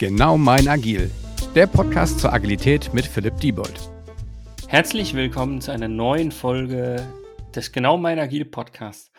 [0.00, 1.10] Genau mein Agil,
[1.54, 3.90] der Podcast zur Agilität mit Philipp Diebold.
[4.66, 7.06] Herzlich willkommen zu einer neuen Folge
[7.54, 9.12] des Genau mein Agil Podcasts.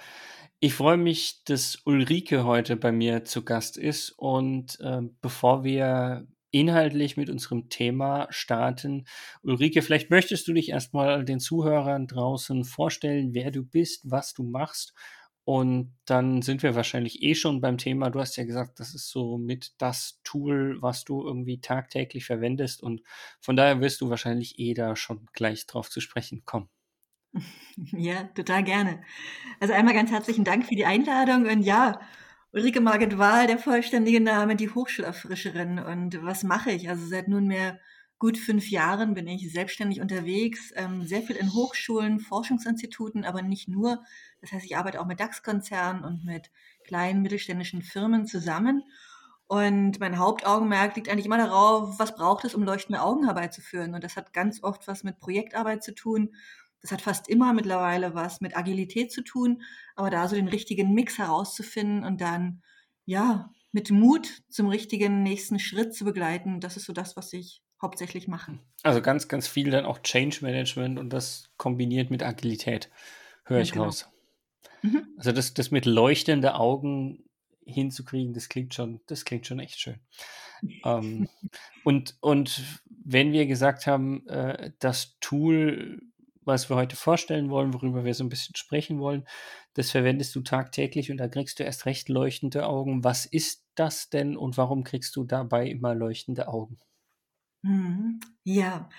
[0.60, 6.26] Ich freue mich, dass Ulrike heute bei mir zu Gast ist und äh, bevor wir
[6.50, 9.06] inhaltlich mit unserem Thema starten.
[9.44, 14.42] Ulrike, vielleicht möchtest du dich erstmal den Zuhörern draußen vorstellen, wer du bist, was du
[14.42, 14.96] machst
[15.44, 18.10] und dann sind wir wahrscheinlich eh schon beim Thema.
[18.10, 22.84] Du hast ja gesagt, das ist so mit das Tool, was du irgendwie tagtäglich verwendest.
[22.84, 23.02] Und
[23.40, 26.70] von daher wirst du wahrscheinlich eh da schon gleich drauf zu sprechen kommen.
[27.94, 29.02] Ja, total gerne.
[29.60, 31.46] Also einmal ganz herzlichen Dank für die Einladung.
[31.46, 32.00] Und ja,
[32.52, 35.80] Ulrike Margit Wahl, der vollständige Name, die Hochschulerfrischerin.
[35.80, 36.90] Und was mache ich?
[36.90, 37.80] Also seit nunmehr
[38.22, 43.68] gut fünf Jahren bin ich selbstständig unterwegs, ähm, sehr viel in Hochschulen, Forschungsinstituten, aber nicht
[43.68, 44.04] nur.
[44.42, 46.52] Das heißt, ich arbeite auch mit DAX-Konzernen und mit
[46.84, 48.84] kleinen mittelständischen Firmen zusammen.
[49.48, 53.96] Und mein Hauptaugenmerk liegt eigentlich immer darauf, was braucht es, um leuchtende Augen herbeizuführen.
[53.96, 56.36] Und das hat ganz oft was mit Projektarbeit zu tun.
[56.84, 59.64] Das hat fast immer mittlerweile was mit Agilität zu tun.
[59.96, 62.62] Aber da so den richtigen Mix herauszufinden und dann,
[63.06, 67.64] ja, mit Mut zum richtigen nächsten Schritt zu begleiten, das ist so das, was ich
[67.82, 68.60] hauptsächlich machen.
[68.84, 72.90] Also ganz, ganz viel dann auch Change Management und das kombiniert mit Agilität,
[73.46, 73.86] höre ja, ich genau.
[73.86, 74.08] raus.
[74.82, 75.08] Mhm.
[75.18, 77.24] Also das, das mit leuchtenden Augen
[77.66, 80.00] hinzukriegen, das klingt schon, das klingt schon echt schön.
[80.86, 81.28] ähm,
[81.84, 86.02] und, und wenn wir gesagt haben, äh, das Tool,
[86.44, 89.26] was wir heute vorstellen wollen, worüber wir so ein bisschen sprechen wollen,
[89.74, 93.04] das verwendest du tagtäglich und da kriegst du erst recht leuchtende Augen.
[93.04, 96.78] Was ist das denn und warum kriegst du dabei immer leuchtende Augen?
[97.64, 98.20] Mhm.
[98.44, 98.90] Ja,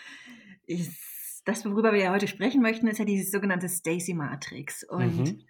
[0.67, 4.85] ist, das, worüber wir ja heute sprechen möchten, ist ja die sogenannte Stacy-Matrix.
[4.85, 5.45] Und mhm.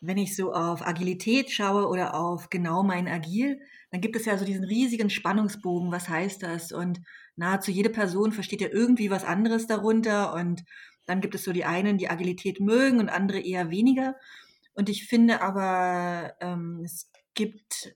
[0.00, 4.38] wenn ich so auf Agilität schaue oder auf genau mein Agil, dann gibt es ja
[4.38, 5.90] so diesen riesigen Spannungsbogen.
[5.90, 6.72] Was heißt das?
[6.72, 7.00] Und
[7.36, 10.34] nahezu jede Person versteht ja irgendwie was anderes darunter.
[10.34, 10.64] Und
[11.06, 14.16] dann gibt es so die einen, die Agilität mögen und andere eher weniger.
[14.74, 17.94] Und ich finde aber, ähm, es gibt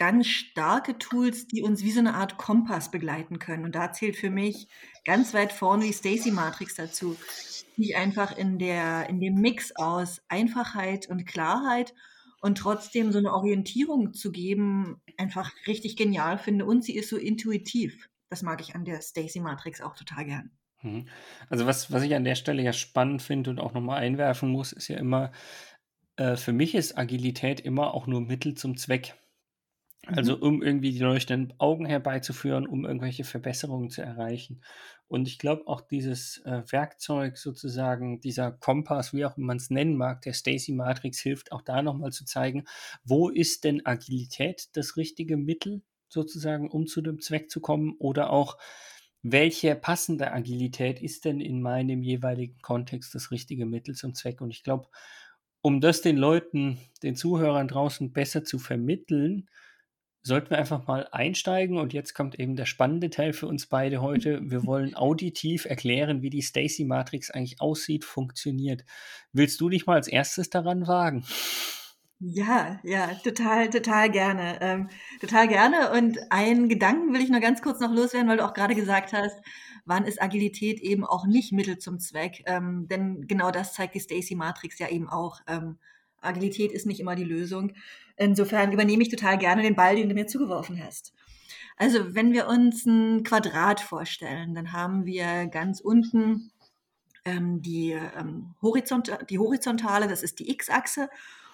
[0.00, 3.66] ganz starke Tools, die uns wie so eine Art Kompass begleiten können.
[3.66, 4.66] Und da zählt für mich
[5.04, 7.18] ganz weit vorne die Stacy Matrix dazu,
[7.76, 11.92] die ich einfach in der, in dem Mix aus Einfachheit und Klarheit
[12.40, 16.64] und trotzdem so eine Orientierung zu geben, einfach richtig genial finde.
[16.64, 18.08] Und sie ist so intuitiv.
[18.30, 20.50] Das mag ich an der Stacy Matrix auch total gern.
[20.80, 21.08] Mhm.
[21.50, 24.72] Also was, was ich an der Stelle ja spannend finde und auch nochmal einwerfen muss,
[24.72, 25.30] ist ja immer,
[26.16, 29.20] äh, für mich ist Agilität immer auch nur Mittel zum Zweck.
[30.16, 30.42] Also mhm.
[30.42, 34.62] um irgendwie die leuchtenden Augen herbeizuführen, um irgendwelche Verbesserungen zu erreichen.
[35.08, 39.96] Und ich glaube auch dieses äh, Werkzeug sozusagen, dieser Kompass, wie auch man es nennen
[39.96, 42.64] mag, der Stacy Matrix hilft auch da nochmal zu zeigen,
[43.04, 48.30] wo ist denn Agilität das richtige Mittel sozusagen, um zu dem Zweck zu kommen oder
[48.30, 48.56] auch
[49.22, 54.40] welche passende Agilität ist denn in meinem jeweiligen Kontext das richtige Mittel zum Zweck?
[54.40, 54.88] Und ich glaube,
[55.60, 59.48] um das den Leuten, den Zuhörern draußen besser zu vermitteln,
[60.22, 64.02] sollten wir einfach mal einsteigen und jetzt kommt eben der spannende Teil für uns beide
[64.02, 64.40] heute.
[64.42, 68.84] Wir wollen auditiv erklären, wie die Stacy Matrix eigentlich aussieht, funktioniert.
[69.32, 71.24] Willst du dich mal als erstes daran wagen?
[72.22, 74.58] Ja, ja, total, total gerne.
[74.60, 74.90] Ähm,
[75.22, 75.90] total gerne.
[75.92, 79.14] Und einen Gedanken will ich nur ganz kurz noch loswerden, weil du auch gerade gesagt
[79.14, 79.40] hast,
[79.86, 82.42] wann ist Agilität eben auch nicht Mittel zum Zweck?
[82.44, 85.40] Ähm, denn genau das zeigt die Stacy Matrix ja eben auch.
[85.46, 85.78] Ähm,
[86.20, 87.72] Agilität ist nicht immer die Lösung.
[88.16, 91.12] Insofern übernehme ich total gerne den Ball, den du mir zugeworfen hast.
[91.76, 96.52] Also wenn wir uns ein Quadrat vorstellen, dann haben wir ganz unten
[97.24, 101.08] ähm, die, ähm, Horizont die horizontale, das ist die x-Achse,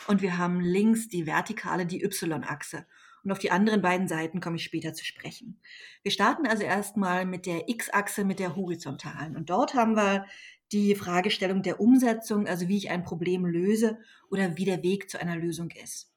[0.08, 2.86] und wir haben links die vertikale, die y-Achse.
[3.24, 5.58] Und auf die anderen beiden Seiten komme ich später zu sprechen.
[6.02, 9.36] Wir starten also erstmal mit der x-Achse, mit der horizontalen.
[9.36, 10.26] Und dort haben wir
[10.72, 13.98] die Fragestellung der Umsetzung, also wie ich ein Problem löse
[14.30, 16.12] oder wie der Weg zu einer Lösung ist.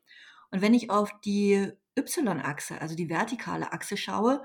[0.52, 4.42] Und wenn ich auf die Y-Achse, also die vertikale Achse schaue,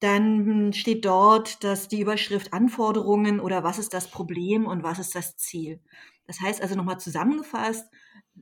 [0.00, 5.14] dann steht dort, dass die Überschrift Anforderungen oder was ist das Problem und was ist
[5.14, 5.80] das Ziel.
[6.26, 7.88] Das heißt also nochmal zusammengefasst,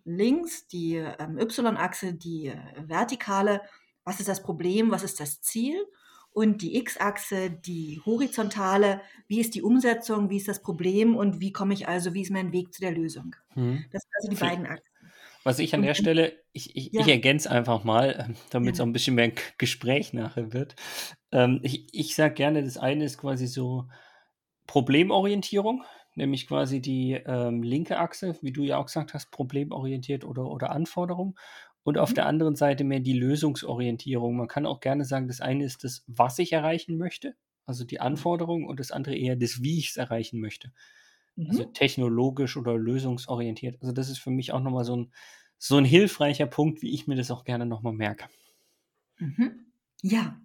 [0.04, 3.62] links die ähm, Y-Achse, die äh, vertikale,
[4.04, 5.86] was ist das Problem, was ist das Ziel
[6.36, 11.50] und die X-Achse, die horizontale, wie ist die Umsetzung, wie ist das Problem und wie
[11.50, 13.34] komme ich also, wie ist mein Weg zu der Lösung.
[13.54, 13.86] Hm.
[13.90, 14.92] Das sind also die beiden Achsen.
[15.44, 17.00] Was ich an der Stelle, ich, ich, ja.
[17.00, 20.76] ich ergänze einfach mal, ähm, damit es auch ein bisschen mehr Gespräch nachher wird.
[21.32, 23.86] Ähm, ich ich sage gerne, das eine ist quasi so
[24.66, 25.84] Problemorientierung,
[26.16, 30.70] nämlich quasi die ähm, linke Achse, wie du ja auch gesagt hast, problemorientiert oder, oder
[30.70, 31.38] Anforderung.
[31.86, 32.14] Und auf mhm.
[32.14, 34.36] der anderen Seite mehr die Lösungsorientierung.
[34.36, 38.00] Man kann auch gerne sagen, das eine ist das, was ich erreichen möchte, also die
[38.00, 40.72] Anforderungen, und das andere eher das, wie ich es erreichen möchte.
[41.38, 41.48] Also mhm.
[41.48, 43.80] Also technologisch oder lösungsorientiert.
[43.80, 45.12] Also das ist für mich auch nochmal so ein,
[45.58, 48.26] so ein hilfreicher Punkt, wie ich mir das auch gerne nochmal merke.
[49.18, 49.66] Mhm.
[50.02, 50.40] Ja,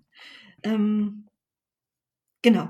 [0.62, 1.28] ähm,
[2.44, 2.70] genau.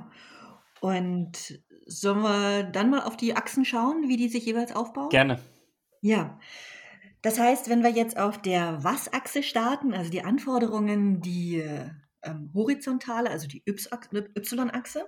[0.79, 5.09] Und sollen wir dann mal auf die Achsen schauen, wie die sich jeweils aufbauen?
[5.09, 5.41] Gerne.
[6.00, 6.39] Ja.
[7.21, 11.63] Das heißt, wenn wir jetzt auf der Was-Achse starten, also die Anforderungen, die
[12.23, 15.06] ähm, horizontale, also die Y-Achse,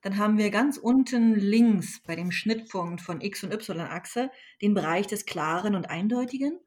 [0.00, 5.06] dann haben wir ganz unten links bei dem Schnittpunkt von X- und Y-Achse den Bereich
[5.06, 6.58] des Klaren und Eindeutigen.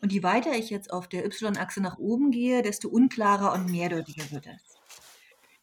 [0.00, 4.30] Und je weiter ich jetzt auf der Y-Achse nach oben gehe, desto unklarer und mehrdeutiger
[4.30, 4.78] wird es.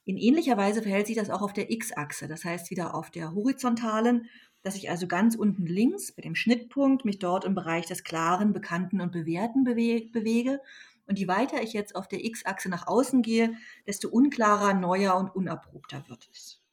[0.03, 3.33] In ähnlicher Weise verhält sich das auch auf der X-Achse, das heißt wieder auf der
[3.33, 4.29] horizontalen,
[4.65, 8.51] dass ich also ganz unten links bei dem Schnittpunkt mich dort im Bereich des Klaren,
[8.51, 10.59] Bekannten und Bewährten bewege.
[11.05, 13.53] Und je weiter ich jetzt auf der X-Achse nach außen gehe,
[13.85, 16.63] desto unklarer, neuer und unerprobter wird es.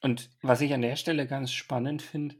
[0.00, 2.34] Und was ich an der Stelle ganz spannend finde,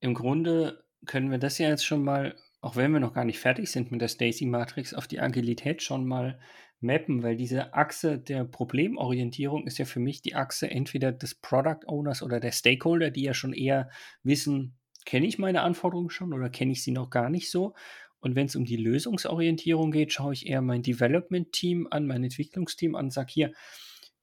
[0.00, 3.38] im Grunde können wir das ja jetzt schon mal auch wenn wir noch gar nicht
[3.38, 6.40] fertig sind mit der Stacy-Matrix, auf die Agilität schon mal
[6.80, 11.86] mappen, weil diese Achse der Problemorientierung ist ja für mich die Achse entweder des Product
[11.86, 13.90] Owners oder der Stakeholder, die ja schon eher
[14.22, 17.74] wissen, kenne ich meine Anforderungen schon oder kenne ich sie noch gar nicht so.
[18.20, 22.94] Und wenn es um die Lösungsorientierung geht, schaue ich eher mein Development-Team an, mein Entwicklungsteam
[22.94, 23.52] an, sage hier,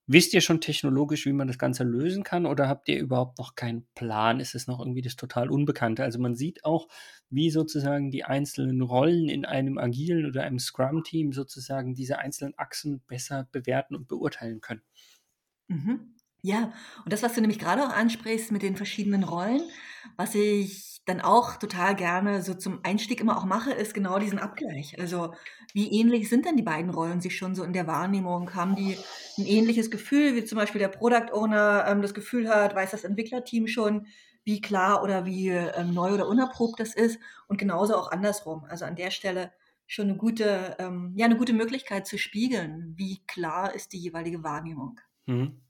[0.08, 3.56] Wisst ihr schon technologisch, wie man das Ganze lösen kann oder habt ihr überhaupt noch
[3.56, 4.40] keinen Plan?
[4.40, 6.04] Ist es noch irgendwie das total Unbekannte?
[6.04, 6.88] Also man sieht auch,
[7.30, 13.02] wie sozusagen die einzelnen Rollen in einem agilen oder einem Scrum-Team sozusagen diese einzelnen Achsen
[13.08, 14.82] besser bewerten und beurteilen können.
[15.70, 16.15] Mhm.
[16.46, 16.72] Ja,
[17.04, 19.62] und das, was du nämlich gerade auch ansprichst mit den verschiedenen Rollen,
[20.16, 24.38] was ich dann auch total gerne so zum Einstieg immer auch mache, ist genau diesen
[24.38, 25.00] Abgleich.
[25.00, 25.34] Also
[25.74, 28.54] wie ähnlich sind denn die beiden Rollen sich schon so in der Wahrnehmung?
[28.54, 28.96] Haben die
[29.40, 33.06] ein ähnliches Gefühl, wie zum Beispiel der Product Owner ähm, das Gefühl hat, weiß das
[33.06, 34.06] Entwicklerteam schon,
[34.44, 37.20] wie klar oder wie ähm, neu oder unerprobt das ist?
[37.48, 38.66] Und genauso auch andersrum.
[38.70, 39.52] Also an der Stelle
[39.88, 44.44] schon eine gute, ähm, ja, eine gute Möglichkeit zu spiegeln, wie klar ist die jeweilige
[44.44, 45.00] Wahrnehmung.
[45.28, 45.65] Mhm.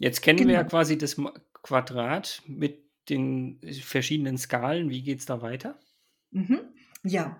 [0.00, 0.70] Jetzt kennen wir ja genau.
[0.70, 1.16] quasi das
[1.62, 4.88] Quadrat mit den verschiedenen Skalen.
[4.88, 5.78] Wie geht es da weiter?
[6.30, 6.60] Mhm.
[7.02, 7.38] Ja,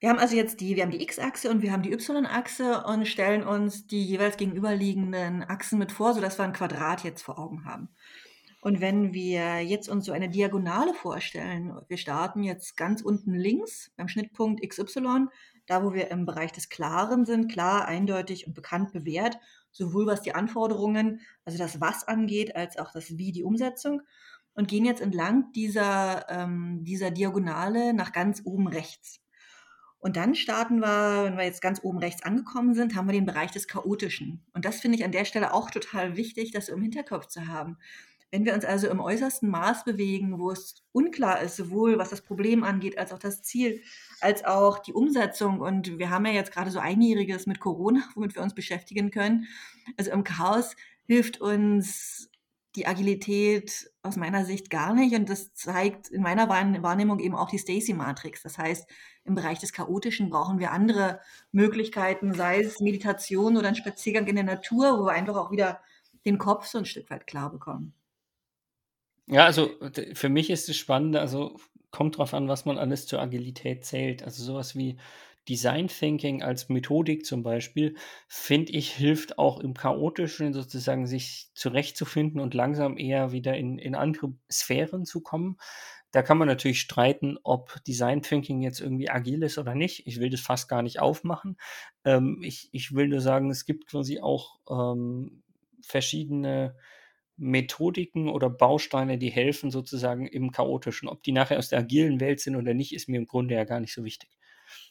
[0.00, 3.06] wir haben also jetzt die, wir haben die X-Achse und wir haben die Y-Achse und
[3.06, 7.64] stellen uns die jeweils gegenüberliegenden Achsen mit vor, sodass wir ein Quadrat jetzt vor Augen
[7.64, 7.90] haben.
[8.60, 13.92] Und wenn wir jetzt uns so eine Diagonale vorstellen, wir starten jetzt ganz unten links
[13.96, 15.26] beim Schnittpunkt XY,
[15.66, 19.38] da wo wir im Bereich des Klaren sind, klar, eindeutig und bekannt bewährt,
[19.72, 24.02] sowohl was die Anforderungen, also das Was angeht, als auch das Wie, die Umsetzung.
[24.54, 29.20] Und gehen jetzt entlang dieser, ähm, dieser Diagonale nach ganz oben rechts.
[30.00, 33.26] Und dann starten wir, wenn wir jetzt ganz oben rechts angekommen sind, haben wir den
[33.26, 34.44] Bereich des Chaotischen.
[34.54, 37.76] Und das finde ich an der Stelle auch total wichtig, das im Hinterkopf zu haben.
[38.30, 42.20] Wenn wir uns also im äußersten Maß bewegen, wo es unklar ist, sowohl was das
[42.20, 43.82] Problem angeht, als auch das Ziel,
[44.20, 48.34] als auch die Umsetzung, und wir haben ja jetzt gerade so einjähriges mit Corona, womit
[48.36, 49.46] wir uns beschäftigen können.
[49.96, 52.30] Also im Chaos hilft uns
[52.76, 55.14] die Agilität aus meiner Sicht gar nicht.
[55.14, 58.42] Und das zeigt in meiner Wahrnehmung eben auch die Stacy-Matrix.
[58.42, 58.88] Das heißt,
[59.24, 61.20] im Bereich des Chaotischen brauchen wir andere
[61.52, 65.80] Möglichkeiten, sei es Meditation oder ein Spaziergang in der Natur, wo wir einfach auch wieder
[66.24, 67.94] den Kopf so ein Stück weit klar bekommen.
[69.30, 69.70] Ja, also
[70.14, 71.56] für mich ist es spannend, also
[71.90, 74.22] kommt drauf an, was man alles zur Agilität zählt.
[74.24, 74.98] Also sowas wie
[75.48, 77.94] Design Thinking als Methodik zum Beispiel,
[78.28, 83.94] finde ich, hilft auch im Chaotischen sozusagen sich zurechtzufinden und langsam eher wieder in, in
[83.94, 85.56] andere Sphären zu kommen.
[86.12, 90.06] Da kann man natürlich streiten, ob Design Thinking jetzt irgendwie agil ist oder nicht.
[90.08, 91.56] Ich will das fast gar nicht aufmachen.
[92.04, 95.42] Ähm, ich, ich will nur sagen, es gibt quasi auch ähm,
[95.82, 96.74] verschiedene
[97.40, 101.08] Methodiken oder Bausteine, die helfen sozusagen im Chaotischen.
[101.08, 103.64] Ob die nachher aus der agilen Welt sind oder nicht, ist mir im Grunde ja
[103.64, 104.30] gar nicht so wichtig.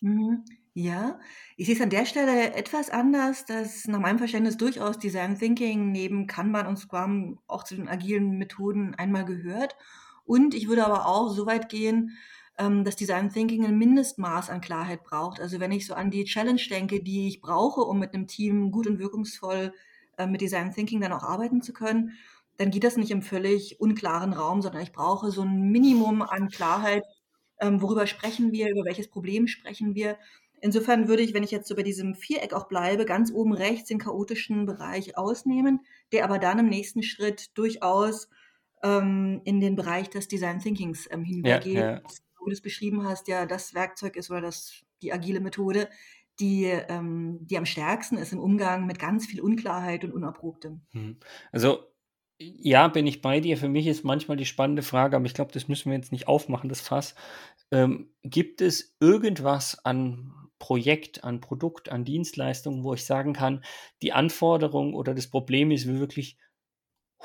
[0.01, 0.45] Mhm.
[0.73, 1.19] Ja,
[1.57, 5.91] ich sehe es an der Stelle etwas anders, dass nach meinem Verständnis durchaus Design Thinking
[5.91, 9.75] neben Kanban und Scrum auch zu den agilen Methoden einmal gehört.
[10.25, 12.17] Und ich würde aber auch so weit gehen,
[12.57, 15.41] ähm, dass Design Thinking ein Mindestmaß an Klarheit braucht.
[15.41, 18.71] Also wenn ich so an die Challenge denke, die ich brauche, um mit einem Team
[18.71, 19.73] gut und wirkungsvoll
[20.17, 22.13] äh, mit Design Thinking dann auch arbeiten zu können,
[22.59, 26.49] dann geht das nicht im völlig unklaren Raum, sondern ich brauche so ein Minimum an
[26.49, 27.05] Klarheit,
[27.61, 30.17] ähm, worüber sprechen wir, über welches Problem sprechen wir.
[30.59, 33.87] Insofern würde ich, wenn ich jetzt so bei diesem Viereck auch bleibe, ganz oben rechts
[33.87, 35.79] den chaotischen Bereich ausnehmen,
[36.11, 38.27] der aber dann im nächsten Schritt durchaus
[38.83, 41.75] ähm, in den Bereich des Design Thinkings ähm, hinübergeht.
[41.75, 42.01] Ja, ja.
[42.45, 45.87] du es beschrieben hast, ja das Werkzeug ist oder das, die agile Methode,
[46.41, 50.81] die, ähm, die am stärksten ist im Umgang mit ganz viel Unklarheit und Unerprobtem.
[50.91, 51.17] Mhm.
[51.53, 51.88] Also
[52.39, 53.57] ja, bin ich bei dir.
[53.57, 56.27] Für mich ist manchmal die spannende Frage, aber ich glaube, das müssen wir jetzt nicht
[56.27, 57.13] aufmachen, das Fass.
[57.71, 63.63] Ähm, gibt es irgendwas an Projekt, an Produkt, an Dienstleistungen, wo ich sagen kann,
[64.01, 66.37] die Anforderung oder das Problem ist wirklich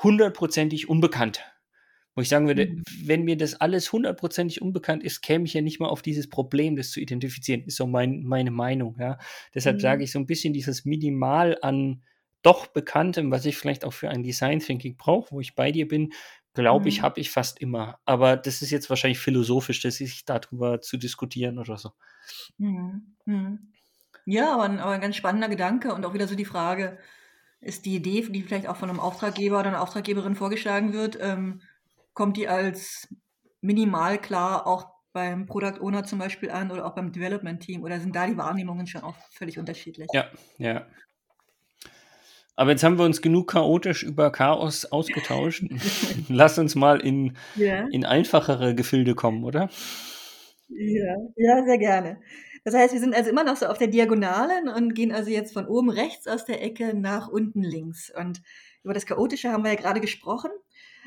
[0.03, 1.43] hundertprozentig unbekannt?
[2.13, 2.83] Wo ich sagen würde, mhm.
[3.03, 6.75] wenn mir das alles hundertprozentig unbekannt ist, käme ich ja nicht mal auf dieses Problem,
[6.75, 7.63] das zu identifizieren.
[7.63, 8.97] Ist so mein, meine Meinung.
[8.99, 9.17] Ja?
[9.53, 9.81] Deshalb mhm.
[9.81, 12.03] sage ich so ein bisschen dieses Minimal an
[12.45, 15.87] doch Bekanntem, was ich vielleicht auch für ein Design Thinking brauche, wo ich bei dir
[15.87, 16.13] bin,
[16.53, 16.87] glaube mhm.
[16.87, 17.99] ich, habe ich fast immer.
[18.05, 21.91] Aber das ist jetzt wahrscheinlich philosophisch, das sich darüber zu diskutieren oder so.
[22.57, 23.15] Mhm.
[23.25, 23.73] Mhm.
[24.25, 26.97] Ja, aber ein, aber ein ganz spannender Gedanke und auch wieder so die Frage,
[27.61, 31.61] ist die Idee, die vielleicht auch von einem Auftraggeber oder einer Auftraggeberin vorgeschlagen wird, ähm,
[32.13, 33.07] kommt die als
[33.61, 37.99] minimal klar auch beim Product Owner zum Beispiel an oder auch beim Development Team oder
[37.99, 40.07] sind da die Wahrnehmungen schon auch völlig unterschiedlich?
[40.13, 40.85] Ja, ja.
[42.55, 45.65] Aber jetzt haben wir uns genug chaotisch über Chaos ausgetauscht.
[46.29, 47.87] Lass uns mal in, ja.
[47.91, 49.69] in einfachere Gefilde kommen, oder?
[50.69, 52.17] Ja, ja, sehr gerne.
[52.63, 55.53] Das heißt, wir sind also immer noch so auf der Diagonalen und gehen also jetzt
[55.53, 58.09] von oben rechts aus der Ecke nach unten links.
[58.09, 58.41] Und
[58.83, 60.49] über das Chaotische haben wir ja gerade gesprochen.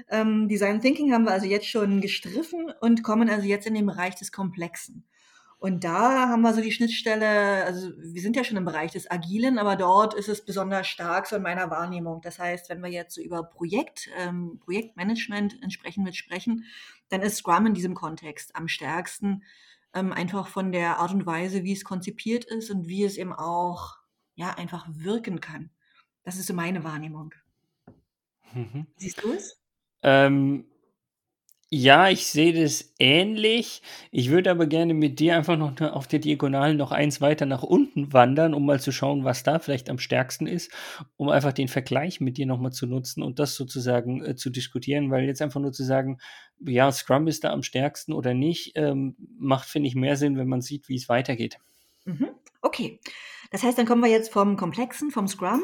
[0.08, 3.86] Ähm, Design Thinking haben wir also jetzt schon gestriffen und kommen also jetzt in den
[3.86, 5.04] Bereich des Komplexen.
[5.60, 9.10] Und da haben wir so die Schnittstelle, also wir sind ja schon im Bereich des
[9.10, 12.20] Agilen, aber dort ist es besonders stark so in meiner Wahrnehmung.
[12.22, 16.64] Das heißt, wenn wir jetzt so über Projekt, ähm, Projektmanagement entsprechend mit sprechen,
[17.08, 19.42] dann ist Scrum in diesem Kontext am stärksten,
[19.94, 23.32] ähm, einfach von der Art und Weise, wie es konzipiert ist und wie es eben
[23.32, 23.96] auch
[24.36, 25.70] ja einfach wirken kann.
[26.22, 27.34] Das ist so meine Wahrnehmung.
[28.52, 28.86] Mhm.
[28.96, 29.60] Siehst du es?
[30.02, 30.66] Ähm,
[31.70, 33.82] ja, ich sehe das ähnlich.
[34.10, 37.62] Ich würde aber gerne mit dir einfach noch auf der Diagonalen noch eins weiter nach
[37.62, 40.72] unten wandern, um mal zu schauen, was da vielleicht am stärksten ist,
[41.18, 45.10] um einfach den Vergleich mit dir nochmal zu nutzen und das sozusagen äh, zu diskutieren,
[45.10, 46.18] weil jetzt einfach nur zu sagen,
[46.60, 50.48] ja, Scrum ist da am stärksten oder nicht, ähm, macht, finde ich, mehr Sinn, wenn
[50.48, 51.58] man sieht, wie es weitergeht.
[52.06, 52.28] Mhm.
[52.62, 52.98] Okay.
[53.50, 55.62] Das heißt, dann kommen wir jetzt vom Komplexen, vom Scrum,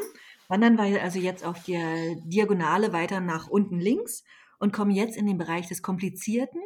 [0.48, 4.22] wandern wir also jetzt auf der Diagonale weiter nach unten links
[4.58, 6.60] und kommen jetzt in den Bereich des Komplizierten.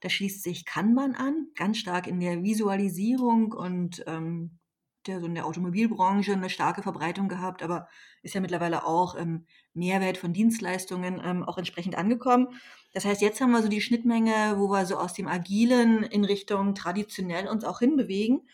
[0.00, 4.58] Da schließt sich Kanban an, ganz stark in der Visualisierung und ähm,
[5.06, 7.88] der so in der Automobilbranche eine starke Verbreitung gehabt, aber
[8.22, 12.48] ist ja mittlerweile auch im Mehrwert von Dienstleistungen ähm, auch entsprechend angekommen.
[12.92, 16.24] Das heißt, jetzt haben wir so die Schnittmenge, wo wir so aus dem Agilen in
[16.24, 18.48] Richtung traditionell uns auch hinbewegen,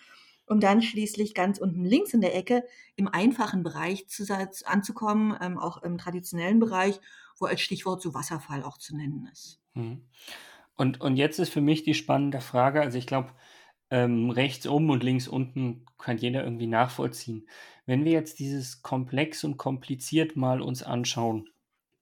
[0.47, 2.65] um dann schließlich ganz unten links in der Ecke
[2.97, 4.25] im einfachen Bereich zu,
[4.65, 7.01] anzukommen, ähm, auch im traditionellen Bereich
[7.41, 9.61] wo als Stichwort so Wasserfall auch zu nennen ist.
[9.75, 10.03] Mhm.
[10.77, 13.33] Und, und jetzt ist für mich die spannende Frage, also ich glaube,
[13.91, 17.49] ähm, rechts oben und links unten kann jeder irgendwie nachvollziehen.
[17.87, 21.49] Wenn wir jetzt dieses komplex und kompliziert mal uns anschauen,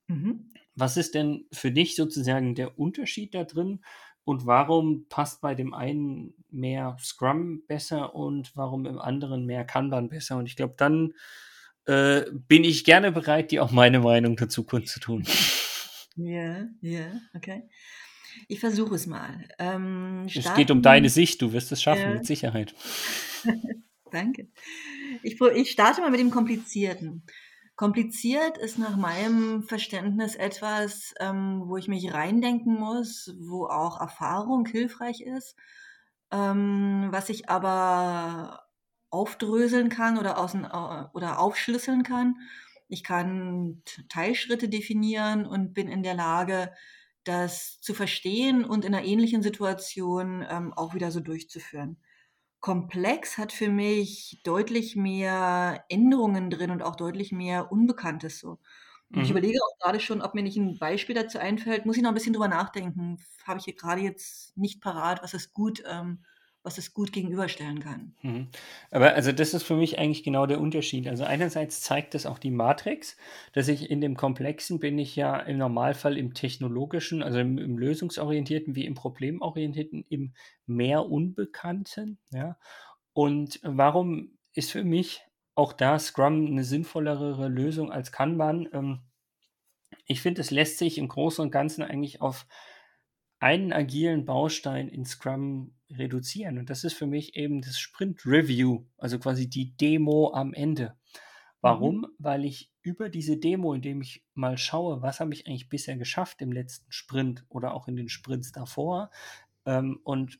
[0.07, 0.51] mhm.
[0.75, 3.81] was ist denn für dich sozusagen der Unterschied da drin
[4.23, 10.09] und warum passt bei dem einen mehr Scrum besser und warum im anderen mehr Kanban
[10.09, 10.37] besser?
[10.37, 11.13] Und ich glaube, dann
[11.89, 15.25] äh, bin ich gerne bereit, dir auch meine Meinung dazu kundzutun.
[16.15, 17.63] Ja, ja, okay.
[18.47, 19.47] Ich versuche es mal.
[19.57, 22.13] Ähm, es geht um deine Sicht, du wirst es schaffen, ja.
[22.13, 22.75] mit Sicherheit.
[24.11, 24.49] Danke.
[25.23, 27.23] Ich, ich starte mal mit dem Komplizierten.
[27.75, 34.65] Kompliziert ist nach meinem Verständnis etwas, ähm, wo ich mich reindenken muss, wo auch Erfahrung
[34.65, 35.55] hilfreich ist,
[36.31, 38.68] ähm, was ich aber
[39.11, 42.35] aufdröseln kann oder, außen, äh, oder aufschlüsseln kann.
[42.87, 46.71] Ich kann Teilschritte definieren und bin in der Lage,
[47.23, 51.97] das zu verstehen und in einer ähnlichen Situation ähm, auch wieder so durchzuführen.
[52.59, 58.59] Komplex hat für mich deutlich mehr Änderungen drin und auch deutlich mehr Unbekanntes so.
[59.09, 59.21] Mhm.
[59.21, 61.85] ich überlege auch gerade schon, ob mir nicht ein Beispiel dazu einfällt.
[61.85, 63.17] Muss ich noch ein bisschen drüber nachdenken.
[63.45, 66.25] Habe ich hier gerade jetzt nicht parat, was es gut ähm,
[66.63, 68.13] was es gut gegenüberstellen kann.
[68.21, 68.47] Mhm.
[68.91, 71.07] Aber also das ist für mich eigentlich genau der Unterschied.
[71.07, 73.15] Also einerseits zeigt das auch die Matrix,
[73.53, 77.77] dass ich in dem Komplexen bin ich ja im Normalfall im technologischen, also im, im
[77.77, 80.33] lösungsorientierten wie im problemorientierten, im
[80.65, 82.19] mehr Unbekannten.
[82.31, 82.57] Ja?
[83.13, 85.21] Und warum ist für mich
[85.55, 88.67] auch da Scrum eine sinnvollere Lösung als Kanban?
[88.73, 88.99] Ähm,
[90.05, 92.45] ich finde, es lässt sich im Großen und Ganzen eigentlich auf
[93.39, 96.57] einen agilen Baustein in Scrum reduzieren.
[96.57, 100.95] Und das ist für mich eben das Sprint Review, also quasi die Demo am Ende.
[101.61, 102.01] Warum?
[102.01, 102.07] Mhm.
[102.19, 106.41] Weil ich über diese Demo, indem ich mal schaue, was habe ich eigentlich bisher geschafft
[106.41, 109.09] im letzten Sprint oder auch in den Sprints davor
[109.65, 110.39] ähm, und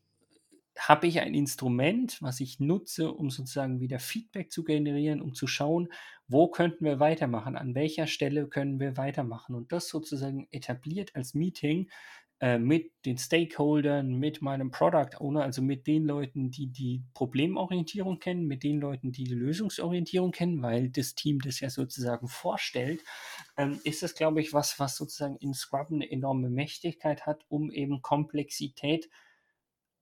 [0.77, 5.46] habe ich ein Instrument, was ich nutze, um sozusagen wieder Feedback zu generieren, um zu
[5.46, 5.89] schauen,
[6.27, 11.34] wo könnten wir weitermachen, an welcher Stelle können wir weitermachen und das sozusagen etabliert als
[11.34, 11.89] Meeting
[12.41, 18.48] mit den Stakeholdern, mit meinem Product Owner, also mit den Leuten, die die Problemorientierung kennen,
[18.48, 23.03] mit den Leuten, die die Lösungsorientierung kennen, weil das Team das ja sozusagen vorstellt,
[23.58, 27.72] ähm, ist das, glaube ich, was, was sozusagen in Scrum eine enorme Mächtigkeit hat, um
[27.72, 29.10] eben Komplexität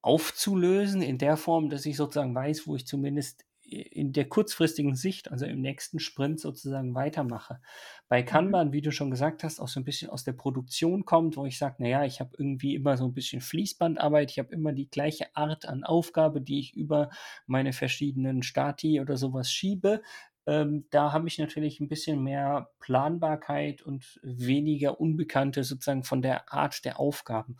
[0.01, 5.29] aufzulösen, in der Form, dass ich sozusagen weiß, wo ich zumindest in der kurzfristigen Sicht,
[5.31, 7.59] also im nächsten Sprint sozusagen weitermache.
[8.07, 8.25] Bei mhm.
[8.25, 11.45] Kanban, wie du schon gesagt hast, auch so ein bisschen aus der Produktion kommt, wo
[11.45, 14.89] ich sage, naja, ich habe irgendwie immer so ein bisschen Fließbandarbeit, ich habe immer die
[14.89, 17.09] gleiche Art an Aufgabe, die ich über
[17.45, 20.01] meine verschiedenen Stati oder sowas schiebe.
[20.45, 26.53] Ähm, da habe ich natürlich ein bisschen mehr Planbarkeit und weniger Unbekannte sozusagen von der
[26.53, 27.57] Art der Aufgaben.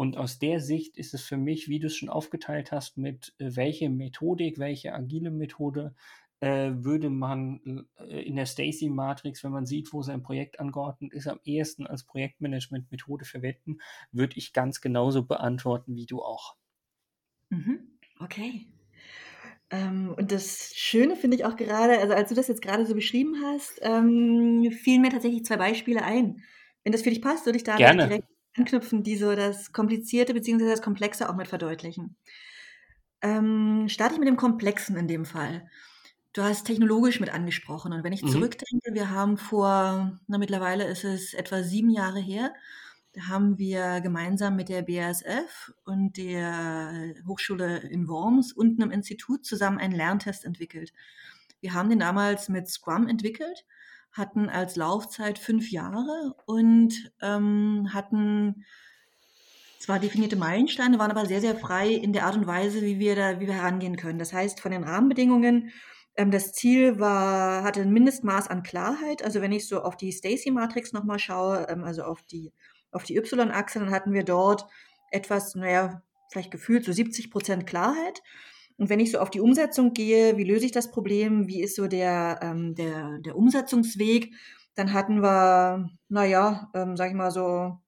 [0.00, 3.34] Und aus der Sicht ist es für mich, wie du es schon aufgeteilt hast, mit
[3.36, 5.94] äh, welche Methodik, welche agile Methode
[6.40, 11.28] äh, würde man äh, in der Stacy-Matrix, wenn man sieht, wo sein Projekt angeordnet ist,
[11.28, 13.76] am ehesten als Projektmanagement-Methode verwenden,
[14.10, 16.56] würde ich ganz genauso beantworten wie du auch.
[17.50, 17.98] Mhm.
[18.20, 18.68] Okay.
[19.68, 22.94] Ähm, und das Schöne finde ich auch gerade, also als du das jetzt gerade so
[22.94, 26.42] beschrieben hast, ähm, fielen mir tatsächlich zwei Beispiele ein.
[26.84, 28.24] Wenn das für dich passt, würde ich da direkt
[28.56, 30.68] anknüpfen, die so das Komplizierte bzw.
[30.68, 32.16] das Komplexe auch mit verdeutlichen.
[33.22, 35.68] Ähm, starte ich mit dem Komplexen in dem Fall.
[36.32, 38.28] Du hast technologisch mit angesprochen und wenn ich mhm.
[38.28, 42.54] zurückdenke, wir haben vor, na mittlerweile ist es etwa sieben Jahre her,
[43.12, 49.44] da haben wir gemeinsam mit der BASF und der Hochschule in Worms und einem Institut
[49.44, 50.92] zusammen einen Lerntest entwickelt.
[51.60, 53.64] Wir haben den damals mit Scrum entwickelt
[54.12, 58.64] hatten als Laufzeit fünf Jahre und ähm, hatten
[59.78, 63.16] zwar definierte Meilensteine, waren aber sehr, sehr frei in der Art und Weise, wie wir
[63.16, 64.18] da, wie wir herangehen können.
[64.18, 65.70] Das heißt, von den Rahmenbedingungen,
[66.16, 69.22] ähm, das Ziel war, hatte ein Mindestmaß an Klarheit.
[69.22, 72.52] Also wenn ich so auf die Stacy-Matrix nochmal schaue, ähm, also auf die,
[72.92, 74.66] auf die Y-Achse, dann hatten wir dort
[75.10, 78.22] etwas, naja, vielleicht gefühlt so 70 Prozent Klarheit.
[78.80, 81.76] Und wenn ich so auf die Umsetzung gehe, wie löse ich das Problem, wie ist
[81.76, 84.32] so der, ähm, der, der Umsetzungsweg,
[84.74, 87.78] dann hatten wir, naja, ähm, sag ich mal so,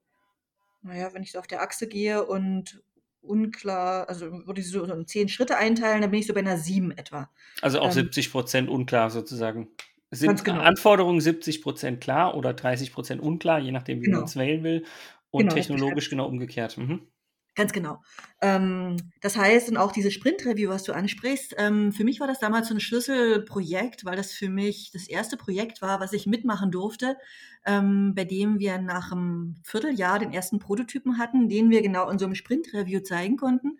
[0.82, 2.82] naja, wenn ich so auf der Achse gehe und
[3.22, 6.58] unklar, also würde ich so in zehn Schritte einteilen, dann bin ich so bei einer
[6.58, 7.30] sieben etwa.
[7.62, 9.68] Also auch ähm, 70 Prozent unklar sozusagen.
[10.10, 10.60] Sind genau.
[10.60, 14.18] Anforderungen 70 Prozent klar oder 30 Prozent unklar, je nachdem, wie genau.
[14.18, 14.84] man es wählen will.
[15.30, 16.76] Und genau, technologisch genau umgekehrt.
[16.76, 17.06] Mhm.
[17.54, 18.00] Ganz genau.
[18.40, 22.38] Ähm, das heißt, und auch dieses Sprint-Review, was du ansprichst, ähm, für mich war das
[22.38, 26.70] damals so ein Schlüsselprojekt, weil das für mich das erste Projekt war, was ich mitmachen
[26.70, 27.18] durfte,
[27.66, 32.18] ähm, bei dem wir nach einem Vierteljahr den ersten Prototypen hatten, den wir genau in
[32.18, 33.78] so einem Sprint-Review zeigen konnten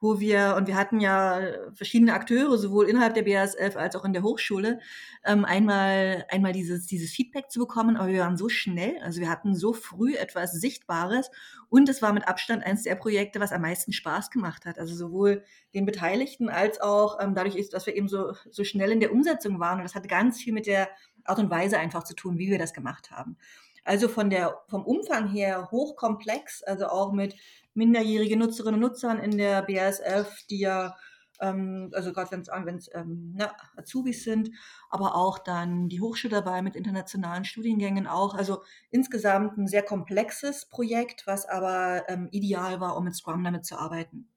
[0.00, 1.40] wo wir, und wir hatten ja
[1.72, 4.80] verschiedene Akteure, sowohl innerhalb der BASF als auch in der Hochschule,
[5.24, 9.30] ähm, einmal, einmal dieses, dieses Feedback zu bekommen, aber wir waren so schnell, also wir
[9.30, 11.30] hatten so früh etwas Sichtbares
[11.70, 14.78] und es war mit Abstand eines der Projekte, was am meisten Spaß gemacht hat.
[14.78, 15.42] Also sowohl
[15.74, 19.60] den Beteiligten als auch ähm, dadurch, dass wir eben so, so schnell in der Umsetzung
[19.60, 20.88] waren und das hatte ganz viel mit der
[21.24, 23.36] Art und Weise einfach zu tun, wie wir das gemacht haben.
[23.84, 27.36] Also von der, vom Umfang her hochkomplex, also auch mit
[27.76, 30.96] minderjährige Nutzerinnen und Nutzern in der BASF, die ja,
[31.40, 34.50] ähm, also gerade wenn es wenn's, ähm, ne, Azubis sind,
[34.90, 38.34] aber auch dann die Hochschule dabei mit internationalen Studiengängen auch.
[38.34, 43.66] Also insgesamt ein sehr komplexes Projekt, was aber ähm, ideal war, um mit Scrum damit
[43.66, 44.28] zu arbeiten.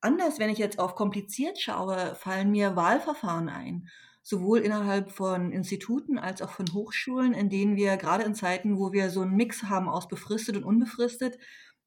[0.00, 3.88] Anders, wenn ich jetzt auf kompliziert schaue, fallen mir Wahlverfahren ein
[4.28, 8.92] sowohl innerhalb von Instituten als auch von Hochschulen, in denen wir gerade in Zeiten, wo
[8.92, 11.38] wir so einen Mix haben aus befristet und unbefristet,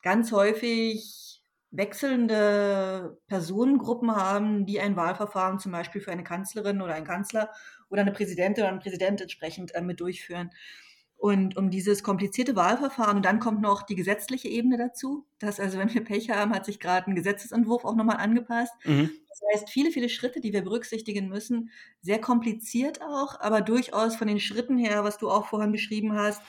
[0.01, 7.05] ganz häufig wechselnde Personengruppen haben, die ein Wahlverfahren zum Beispiel für eine Kanzlerin oder einen
[7.05, 7.49] Kanzler
[7.89, 10.51] oder eine Präsidentin oder einen Präsident entsprechend äh, mit durchführen.
[11.21, 15.77] Und um dieses komplizierte Wahlverfahren, und dann kommt noch die gesetzliche Ebene dazu, dass also,
[15.77, 18.73] wenn wir Pech haben, hat sich gerade ein Gesetzesentwurf auch nochmal angepasst.
[18.85, 19.11] Mhm.
[19.29, 21.69] Das heißt, viele, viele Schritte, die wir berücksichtigen müssen,
[22.01, 26.41] sehr kompliziert auch, aber durchaus von den Schritten her, was du auch vorhin beschrieben hast,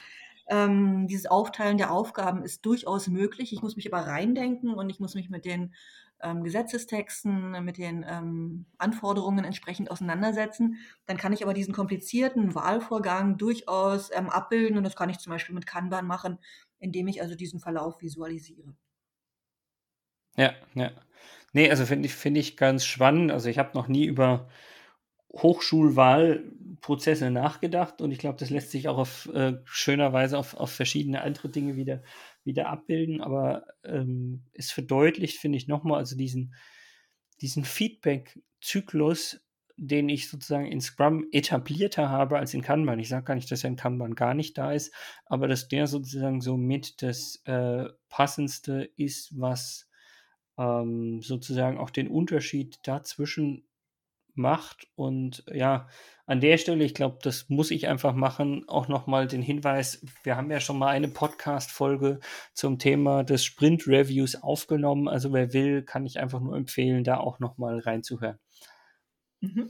[0.48, 3.52] ähm, dieses Aufteilen der Aufgaben ist durchaus möglich.
[3.52, 5.74] Ich muss mich aber reindenken und ich muss mich mit den
[6.22, 10.78] ähm, Gesetzestexten, mit den ähm, Anforderungen entsprechend auseinandersetzen.
[11.06, 15.32] Dann kann ich aber diesen komplizierten Wahlvorgang durchaus ähm, abbilden und das kann ich zum
[15.32, 16.38] Beispiel mit Kanban machen,
[16.78, 18.74] indem ich also diesen Verlauf visualisiere.
[20.36, 20.92] Ja, ja.
[21.52, 23.30] Nee, also finde ich, find ich ganz spannend.
[23.30, 24.48] Also ich habe noch nie über
[26.82, 30.70] Hochschulwahlprozesse nachgedacht und ich glaube, das lässt sich auch auf äh, schöner Weise auf, auf
[30.70, 32.02] verschiedene andere Dinge wieder,
[32.44, 36.54] wieder abbilden, aber ähm, es verdeutlicht, finde ich, nochmal, also diesen,
[37.40, 39.40] diesen Feedback-Zyklus,
[39.76, 42.98] den ich sozusagen in Scrum etablierter habe als in Kanban.
[42.98, 44.92] Ich sage gar nicht, dass er in Kanban gar nicht da ist,
[45.26, 49.88] aber dass der sozusagen so mit das äh, passendste ist, was
[50.58, 53.66] ähm, sozusagen auch den Unterschied dazwischen
[54.34, 54.86] macht.
[54.94, 55.88] Und ja,
[56.32, 60.34] an der Stelle, ich glaube, das muss ich einfach machen, auch nochmal den Hinweis, wir
[60.34, 62.20] haben ja schon mal eine Podcast-Folge
[62.54, 65.08] zum Thema des Sprint-Reviews aufgenommen.
[65.08, 68.38] Also wer will, kann ich einfach nur empfehlen, da auch nochmal reinzuhören.
[69.40, 69.68] Mhm.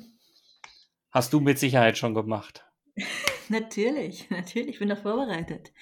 [1.11, 2.64] Hast du mit Sicherheit schon gemacht.
[3.48, 5.72] Natürlich, natürlich, ich bin da vorbereitet.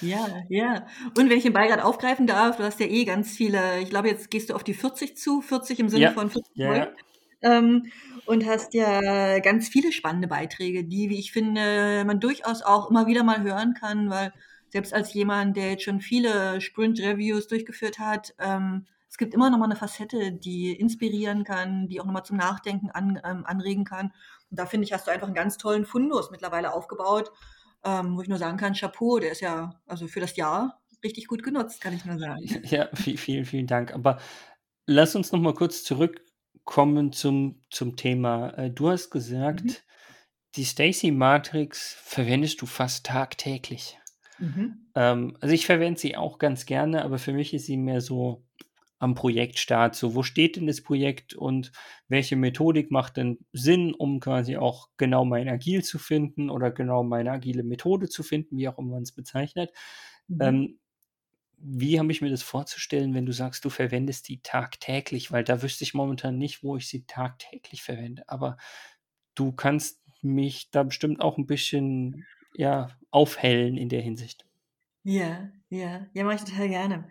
[0.00, 0.86] Ja, ja.
[1.18, 3.90] Und wenn ich den Ball gerade aufgreifen darf, du hast ja eh ganz viele, ich
[3.90, 6.12] glaube, jetzt gehst du auf die 40 zu, 40 im Sinne ja.
[6.12, 6.88] von 40 ja, ja.
[7.40, 7.86] Ähm,
[8.26, 13.06] und hast ja ganz viele spannende Beiträge, die, wie ich finde, man durchaus auch immer
[13.06, 14.32] wieder mal hören kann, weil
[14.70, 19.58] selbst als jemand, der jetzt schon viele Sprint-Reviews durchgeführt hat, ähm, es gibt immer noch
[19.58, 23.84] mal eine Facette, die inspirieren kann, die auch noch mal zum Nachdenken an, ähm, anregen
[23.84, 24.12] kann.
[24.50, 27.32] Und da finde ich, hast du einfach einen ganz tollen Fundus mittlerweile aufgebaut,
[27.84, 31.26] ähm, wo ich nur sagen kann, Chapeau, der ist ja also für das Jahr richtig
[31.26, 32.44] gut genutzt, kann ich nur sagen.
[32.64, 33.94] Ja, vielen, vielen Dank.
[33.94, 34.18] Aber
[34.86, 35.84] lass uns noch mal kurz
[36.68, 38.50] zurückkommen zum, zum Thema.
[38.50, 39.74] Äh, du hast gesagt, mhm.
[40.56, 43.98] die Stacy Matrix verwendest du fast tagtäglich.
[44.38, 44.90] Mhm.
[44.94, 48.44] Ähm, also ich verwende sie auch ganz gerne, aber für mich ist sie mehr so
[48.98, 49.94] am Projektstart.
[49.94, 51.72] So, wo steht denn das Projekt und
[52.06, 57.02] welche Methodik macht denn Sinn, um quasi auch genau mein Agil zu finden oder genau
[57.02, 59.72] meine agile Methode zu finden, wie auch immer man es bezeichnet.
[60.26, 60.38] Mhm.
[60.40, 60.78] Ähm,
[61.60, 65.32] wie habe ich mir das vorzustellen, wenn du sagst, du verwendest die tagtäglich?
[65.32, 68.22] Weil da wüsste ich momentan nicht, wo ich sie tagtäglich verwende.
[68.28, 68.56] Aber
[69.34, 74.46] du kannst mich da bestimmt auch ein bisschen ja, aufhellen in der Hinsicht.
[75.04, 77.08] Ja, ja, ja, mache ich total gerne.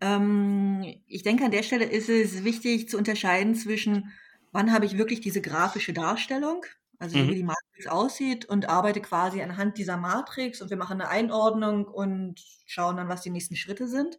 [0.00, 4.12] Ähm, ich denke, an der Stelle ist es wichtig zu unterscheiden zwischen,
[4.52, 6.64] wann habe ich wirklich diese grafische Darstellung,
[6.98, 7.34] also so wie mhm.
[7.34, 12.40] die Matrix aussieht, und arbeite quasi anhand dieser Matrix und wir machen eine Einordnung und
[12.66, 14.18] schauen dann, was die nächsten Schritte sind.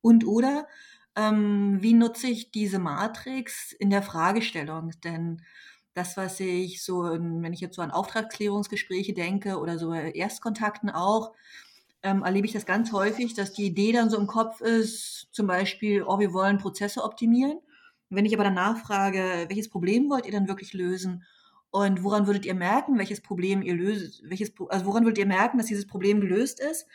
[0.00, 0.66] Und oder
[1.16, 4.92] ähm, wie nutze ich diese Matrix in der Fragestellung?
[5.02, 5.42] Denn
[5.94, 11.32] das, was ich so, wenn ich jetzt so an Auftragsklärungsgespräche denke oder so Erstkontakten auch,
[12.02, 15.46] ähm, erlebe ich das ganz häufig, dass die Idee dann so im Kopf ist, zum
[15.46, 17.58] Beispiel, oh, wir wollen Prozesse optimieren.
[18.10, 21.24] Wenn ich aber danach frage, welches Problem wollt ihr dann wirklich lösen?
[21.74, 25.58] Und woran würdet ihr merken, welches Problem ihr löst, welches, also woran würdet ihr merken,
[25.58, 26.86] dass dieses Problem gelöst ist?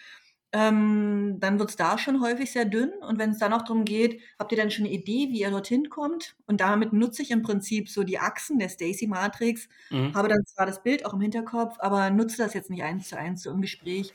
[0.53, 2.93] Ähm, dann wird es da schon häufig sehr dünn.
[3.01, 5.51] Und wenn es dann auch darum geht, habt ihr dann schon eine Idee, wie ihr
[5.51, 6.37] dorthin kommt?
[6.45, 10.13] Und damit nutze ich im Prinzip so die Achsen der Stacy-Matrix, mhm.
[10.13, 13.17] habe dann zwar das Bild auch im Hinterkopf, aber nutze das jetzt nicht eins zu
[13.17, 14.13] eins so im Gespräch,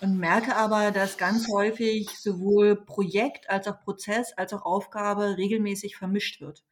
[0.00, 5.96] und merke aber, dass ganz häufig sowohl Projekt als auch Prozess als auch Aufgabe regelmäßig
[5.96, 6.62] vermischt wird.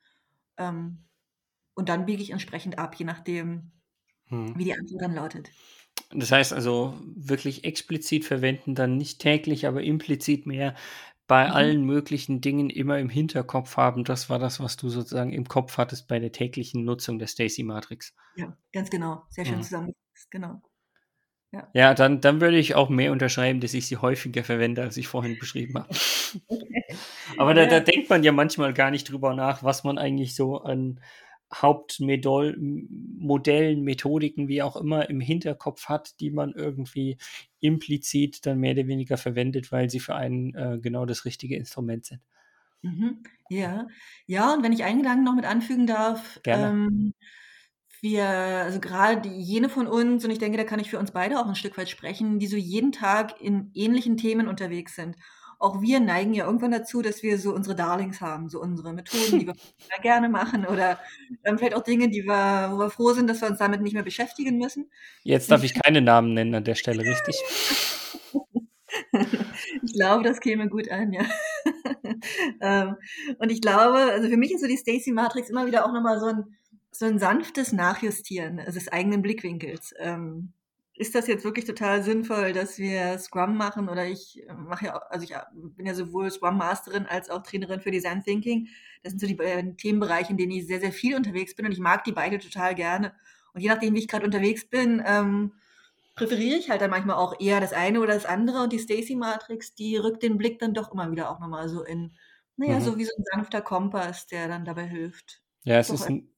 [0.56, 0.98] Ähm,
[1.74, 3.72] und dann biege ich entsprechend ab, je nachdem,
[4.26, 4.58] hm.
[4.58, 5.50] wie die Antwort dann lautet.
[6.10, 10.74] Das heißt also wirklich explizit verwenden, dann nicht täglich, aber implizit mehr
[11.26, 11.52] bei mhm.
[11.52, 14.04] allen möglichen Dingen immer im Hinterkopf haben.
[14.04, 17.62] Das war das, was du sozusagen im Kopf hattest bei der täglichen Nutzung der Stacy
[17.62, 18.14] Matrix.
[18.36, 19.22] Ja, ganz genau.
[19.30, 19.62] Sehr schön mhm.
[19.62, 20.30] zusammengefasst.
[20.30, 20.60] Genau.
[21.52, 24.96] Ja, ja dann, dann würde ich auch mehr unterschreiben, dass ich sie häufiger verwende, als
[24.96, 25.88] ich vorhin beschrieben habe.
[27.38, 30.58] Aber da, da denkt man ja manchmal gar nicht drüber nach, was man eigentlich so
[30.58, 31.00] an
[31.54, 37.16] Hauptmodellen, Methodiken, wie auch immer, im Hinterkopf hat, die man irgendwie
[37.60, 42.06] implizit dann mehr oder weniger verwendet, weil sie für einen äh, genau das richtige Instrument
[42.06, 42.20] sind.
[42.82, 43.22] Mhm.
[43.48, 43.88] Ja,
[44.26, 47.14] ja, und wenn ich einen Gedanken noch mit anfügen darf, ähm,
[48.00, 51.40] wir, also gerade jene von uns, und ich denke, da kann ich für uns beide
[51.40, 55.16] auch ein Stück weit sprechen, die so jeden Tag in ähnlichen Themen unterwegs sind.
[55.58, 59.38] Auch wir neigen ja irgendwann dazu, dass wir so unsere Darlings haben, so unsere Methoden,
[59.38, 59.54] die wir
[60.02, 60.98] gerne machen oder
[61.44, 63.94] ähm, vielleicht auch Dinge, die wir, wo wir froh sind, dass wir uns damit nicht
[63.94, 64.90] mehr beschäftigen müssen.
[65.22, 67.36] Jetzt darf ich keine Namen nennen an der Stelle, richtig?
[69.82, 71.24] ich glaube, das käme gut an, ja.
[72.60, 72.96] ähm,
[73.38, 76.20] und ich glaube, also für mich ist so die Stacy Matrix immer wieder auch nochmal
[76.20, 76.44] so ein
[76.96, 79.94] so ein sanftes Nachjustieren des eigenen Blickwinkels.
[79.98, 80.52] Ähm,
[80.96, 84.98] ist das jetzt wirklich total sinnvoll, dass wir Scrum machen oder ich äh, mache ja,
[85.10, 88.68] also ich äh, bin ja sowohl Scrum Masterin als auch Trainerin für Design Thinking.
[89.02, 91.72] Das sind so die beiden Themenbereiche, in denen ich sehr, sehr viel unterwegs bin und
[91.72, 93.12] ich mag die beide total gerne.
[93.52, 95.52] Und je nachdem, wie ich gerade unterwegs bin, ähm,
[96.14, 99.16] präferiere ich halt dann manchmal auch eher das eine oder das andere und die Stacy
[99.16, 102.12] Matrix, die rückt den Blick dann doch immer wieder auch nochmal so in,
[102.56, 102.84] naja, mhm.
[102.84, 105.42] so wie so ein sanfter Kompass, der dann dabei hilft.
[105.64, 106.30] Ja, es ist ein,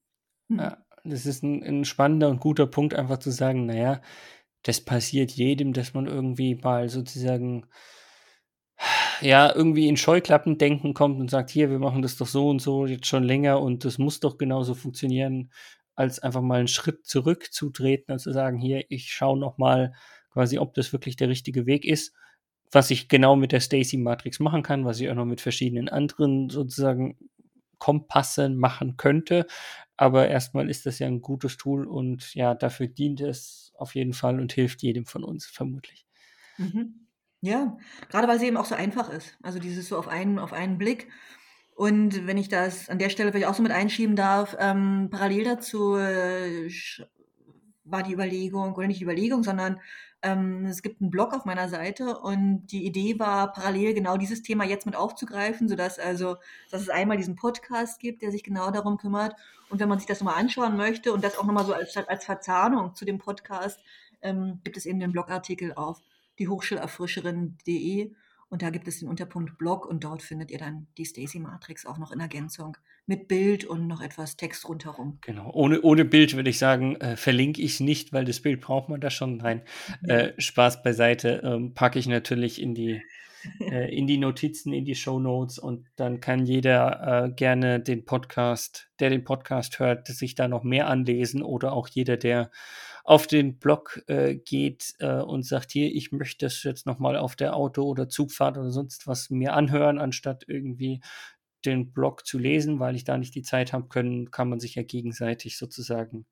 [0.48, 0.58] hm.
[0.58, 4.00] Ja, das ist ein, ein spannender und guter Punkt, einfach zu sagen, naja,
[4.66, 7.66] das passiert jedem, dass man irgendwie mal sozusagen
[9.20, 12.60] ja irgendwie in Scheuklappen denken kommt und sagt, hier, wir machen das doch so und
[12.60, 15.52] so jetzt schon länger und das muss doch genauso funktionieren,
[15.94, 19.94] als einfach mal einen Schritt zurückzutreten und zu sagen, hier, ich schaue noch mal
[20.32, 22.12] quasi, ob das wirklich der richtige Weg ist,
[22.72, 25.88] was ich genau mit der Stacy Matrix machen kann, was ich auch noch mit verschiedenen
[25.88, 27.16] anderen sozusagen
[27.78, 29.46] Kompassen machen könnte.
[29.96, 34.12] Aber erstmal ist das ja ein gutes Tool und ja, dafür dient es auf jeden
[34.12, 36.06] Fall und hilft jedem von uns vermutlich.
[36.58, 37.06] Mhm.
[37.40, 37.76] Ja,
[38.08, 39.36] gerade weil sie eben auch so einfach ist.
[39.42, 41.08] Also dieses so auf einen, auf einen Blick.
[41.74, 45.44] Und wenn ich das an der Stelle vielleicht auch so mit einschieben darf, ähm, parallel
[45.44, 46.70] dazu äh,
[47.84, 49.80] war die Überlegung, oder nicht die Überlegung, sondern
[50.22, 54.64] es gibt einen Blog auf meiner Seite und die Idee war, parallel genau dieses Thema
[54.64, 56.36] jetzt mit aufzugreifen, sodass also,
[56.70, 59.36] dass es einmal diesen Podcast gibt, der sich genau darum kümmert.
[59.68, 62.24] Und wenn man sich das nochmal anschauen möchte und das auch nochmal so als, als
[62.24, 63.78] Verzahnung zu dem Podcast,
[64.22, 66.00] ähm, gibt es eben den Blogartikel auf
[66.38, 68.12] die Hochschulerfrischerin.de
[68.48, 71.86] und da gibt es den Unterpunkt Blog und dort findet ihr dann die Stacy Matrix
[71.86, 75.18] auch noch in Ergänzung mit Bild und noch etwas Text rundherum.
[75.20, 75.50] Genau.
[75.52, 79.00] Ohne, ohne Bild würde ich sagen, äh, verlinke ich nicht, weil das Bild braucht man
[79.00, 79.62] da schon rein.
[80.06, 80.16] Ja.
[80.16, 83.00] Äh, Spaß beiseite, ähm, packe ich natürlich in die,
[83.60, 88.04] äh, in die Notizen, in die Show Notes und dann kann jeder äh, gerne den
[88.04, 92.50] Podcast, der den Podcast hört, sich da noch mehr anlesen oder auch jeder, der
[93.04, 97.36] auf den Blog äh, geht äh, und sagt, hier, ich möchte das jetzt nochmal auf
[97.36, 101.00] der Auto- oder Zugfahrt oder sonst was mir anhören, anstatt irgendwie
[101.70, 104.74] den Blog zu lesen, weil ich da nicht die Zeit habe können, kann man sich
[104.74, 106.26] ja gegenseitig sozusagen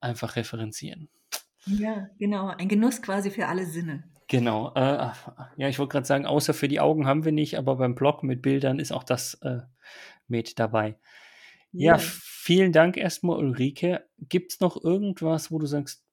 [0.00, 1.08] einfach referenzieren.
[1.66, 2.48] Ja, genau.
[2.48, 4.04] Ein Genuss quasi für alle Sinne.
[4.28, 4.72] Genau.
[4.74, 5.10] Äh,
[5.56, 8.22] ja, ich wollte gerade sagen, außer für die Augen haben wir nicht, aber beim Blog
[8.22, 9.60] mit Bildern ist auch das äh,
[10.26, 10.98] mit dabei.
[11.72, 14.06] Ja, ja, vielen Dank erstmal, Ulrike.
[14.18, 16.04] Gibt es noch irgendwas, wo du sagst,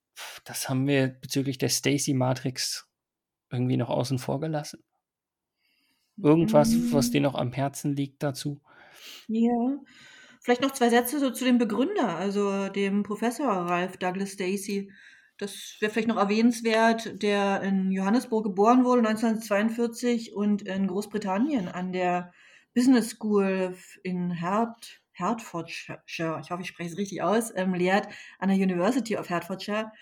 [0.44, 2.90] das haben wir bezüglich der Stacy Matrix
[3.50, 4.82] irgendwie noch außen vor gelassen.
[6.16, 8.60] Irgendwas, was dir noch am Herzen liegt dazu?
[9.28, 9.78] Ja,
[10.40, 14.90] vielleicht noch zwei Sätze so zu dem Begründer, also dem Professor Ralph Douglas Stacy.
[15.38, 21.92] Das wäre vielleicht noch erwähnenswert, der in Johannesburg geboren wurde 1942 und in Großbritannien an
[21.92, 22.32] der
[22.74, 28.48] Business School in Hert, Hertfordshire, ich hoffe, ich spreche es richtig aus, ähm, lehrt an
[28.48, 29.92] der University of Hertfordshire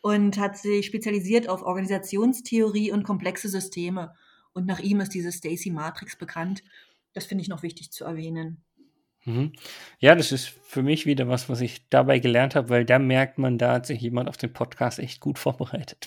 [0.00, 4.14] und hat sich spezialisiert auf Organisationstheorie und komplexe Systeme.
[4.54, 6.62] Und nach ihm ist diese Stacy Matrix bekannt.
[7.12, 8.64] Das finde ich noch wichtig zu erwähnen.
[9.24, 9.52] Mhm.
[9.98, 13.38] Ja, das ist für mich wieder was, was ich dabei gelernt habe, weil da merkt
[13.38, 16.06] man, da hat sich jemand auf den Podcast echt gut vorbereitet.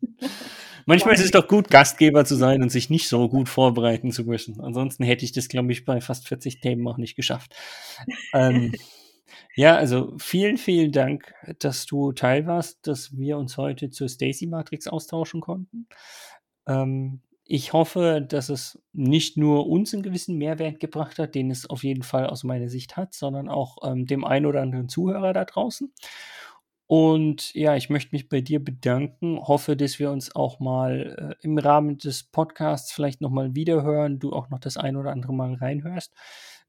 [0.88, 4.22] Manchmal ist es doch gut, Gastgeber zu sein und sich nicht so gut vorbereiten zu
[4.22, 4.60] müssen.
[4.60, 7.56] Ansonsten hätte ich das, glaube ich, bei fast 40 Themen auch nicht geschafft.
[8.32, 8.72] ähm,
[9.56, 14.46] ja, also vielen, vielen Dank, dass du teil warst, dass wir uns heute zur Stacy
[14.46, 15.88] Matrix austauschen konnten.
[16.68, 21.68] Ähm, ich hoffe, dass es nicht nur uns einen gewissen Mehrwert gebracht hat, den es
[21.68, 25.32] auf jeden Fall aus meiner Sicht hat, sondern auch ähm, dem einen oder anderen Zuhörer
[25.32, 25.92] da draußen.
[26.88, 29.40] Und ja, ich möchte mich bei dir bedanken.
[29.40, 34.32] Hoffe, dass wir uns auch mal äh, im Rahmen des Podcasts vielleicht nochmal wiederhören, du
[34.32, 36.12] auch noch das ein oder andere Mal reinhörst.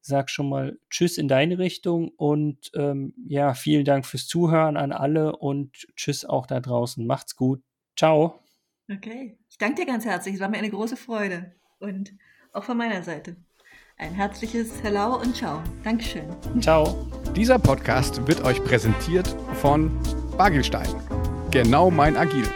[0.01, 4.91] Sag schon mal Tschüss in deine Richtung und ähm, ja, vielen Dank fürs Zuhören an
[4.91, 7.05] alle und Tschüss auch da draußen.
[7.05, 7.61] Macht's gut.
[7.95, 8.39] Ciao.
[8.89, 10.35] Okay, ich danke dir ganz herzlich.
[10.35, 12.13] Es war mir eine große Freude und
[12.53, 13.37] auch von meiner Seite.
[13.97, 15.63] Ein herzliches Hello und Ciao.
[15.83, 16.25] Dankeschön.
[16.61, 17.07] Ciao.
[17.35, 19.91] Dieser Podcast wird euch präsentiert von
[20.37, 20.87] Bagelstein.
[21.49, 22.47] Genau mein Agil.